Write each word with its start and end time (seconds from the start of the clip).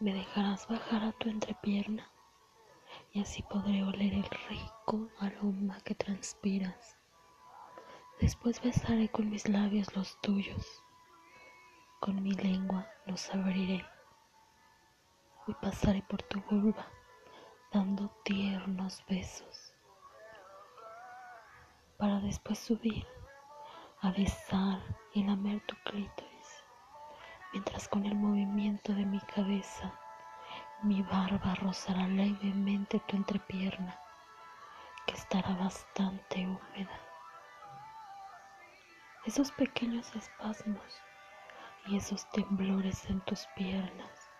me 0.00 0.14
dejarás 0.14 0.68
bajar 0.68 1.02
a 1.02 1.12
tu 1.12 1.28
entrepierna 1.28 2.08
y 3.12 3.20
así 3.20 3.42
podré 3.42 3.82
oler 3.82 4.14
el 4.14 4.30
rico 4.48 5.08
aroma 5.18 5.80
que 5.80 5.94
transpiras. 5.94 6.96
Después 8.20 8.62
besaré 8.62 9.08
con 9.08 9.30
mis 9.30 9.48
labios 9.48 9.94
los 9.96 10.20
tuyos, 10.20 10.82
con 12.00 12.22
mi 12.22 12.32
lengua 12.32 12.88
los 13.06 13.28
abriré 13.34 13.84
y 15.46 15.54
pasaré 15.54 16.02
por 16.02 16.22
tu 16.22 16.40
vulva 16.42 16.86
dando 17.72 18.08
tiernos 18.24 19.04
besos 19.08 19.74
para 21.96 22.20
después 22.20 22.58
subir 22.58 23.06
a 24.00 24.12
besar 24.12 24.80
y 25.12 25.24
lamer 25.24 25.60
tu 25.66 25.74
clítoris 25.84 26.37
mientras 27.52 27.88
con 27.88 28.04
el 28.04 28.14
movimiento 28.14 28.92
de 28.94 29.04
mi 29.04 29.20
cabeza 29.20 29.92
mi 30.82 31.02
barba 31.02 31.56
rozará 31.56 32.06
levemente 32.06 33.00
tu 33.00 33.16
entrepierna, 33.16 33.98
que 35.06 35.14
estará 35.14 35.56
bastante 35.56 36.46
húmeda. 36.46 37.00
Esos 39.24 39.50
pequeños 39.50 40.14
espasmos 40.14 41.02
y 41.86 41.96
esos 41.96 42.30
temblores 42.30 43.10
en 43.10 43.20
tus 43.22 43.46
piernas 43.56 44.30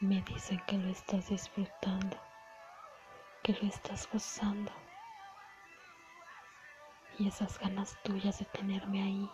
me 0.00 0.22
dicen 0.22 0.58
que 0.66 0.78
lo 0.78 0.88
estás 0.88 1.28
disfrutando, 1.28 2.16
que 3.42 3.52
lo 3.52 3.68
estás 3.68 4.08
gozando. 4.10 4.72
Y 7.18 7.28
esas 7.28 7.58
ganas 7.58 8.02
tuyas 8.02 8.38
de 8.38 8.46
tenerme 8.46 9.02
ahí 9.02 9.30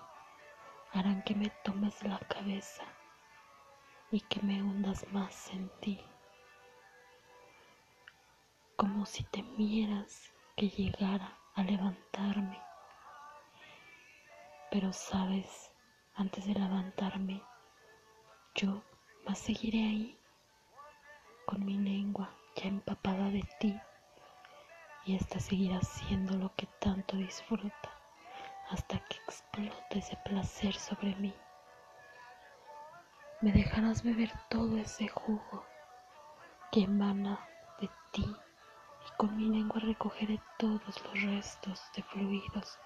harán 0.92 1.22
que 1.22 1.36
me 1.36 1.48
tomes 1.62 2.02
la 2.02 2.18
cabeza 2.18 2.82
y 4.10 4.20
que 4.20 4.40
me 4.42 4.62
hundas 4.62 5.06
más 5.12 5.50
en 5.50 5.70
ti 5.80 6.00
como 8.80 9.04
si 9.04 9.24
temieras 9.24 10.32
que 10.56 10.70
llegara 10.70 11.38
a 11.54 11.62
levantarme. 11.62 12.58
Pero 14.70 14.90
sabes, 14.94 15.70
antes 16.14 16.46
de 16.46 16.54
levantarme, 16.54 17.42
yo 18.54 18.82
más 19.26 19.38
seguiré 19.38 19.80
ahí, 19.80 20.18
con 21.44 21.62
mi 21.66 21.76
lengua 21.76 22.30
ya 22.56 22.68
empapada 22.68 23.28
de 23.30 23.42
ti, 23.58 23.78
y 25.04 25.14
esta 25.14 25.40
seguirá 25.40 25.82
siendo 25.82 26.38
lo 26.38 26.54
que 26.56 26.66
tanto 26.78 27.18
disfruta 27.18 27.90
hasta 28.70 28.98
que 28.98 29.18
explote 29.18 29.98
ese 29.98 30.16
placer 30.16 30.74
sobre 30.74 31.14
mí. 31.16 31.34
Me 33.42 33.52
dejarás 33.52 34.02
beber 34.02 34.30
todo 34.50 34.76
ese 34.76 35.08
jugo 35.08 35.64
que 36.70 36.82
emana 36.82 37.48
de 37.80 37.88
ti 38.12 38.36
con 39.16 39.34
mi 39.34 39.48
lengua 39.48 39.80
recogeré 39.80 40.42
todos 40.58 41.02
los 41.02 41.22
restos 41.22 41.90
de 41.94 42.02
fluidos 42.02 42.78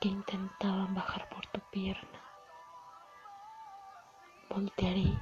que 0.00 0.08
intentaban 0.08 0.94
bajar 0.94 1.28
por 1.28 1.46
tu 1.48 1.60
pierna. 1.70 2.20
Voltearé 4.48 5.18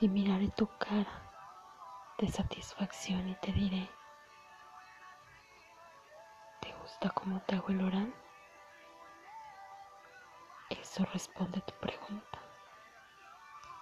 y 0.00 0.08
miraré 0.08 0.48
tu 0.48 0.66
cara 0.78 1.22
de 2.18 2.28
satisfacción 2.28 3.28
y 3.28 3.34
te 3.36 3.52
diré, 3.52 3.88
¿te 6.60 6.72
gusta 6.82 7.10
cómo 7.10 7.40
te 7.42 7.54
hago 7.54 7.68
el 7.68 7.82
oral? 7.82 8.12
Eso 10.70 11.04
responde 11.12 11.60
tu 11.60 11.74
pregunta. 11.74 12.39